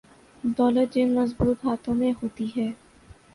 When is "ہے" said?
2.57-2.69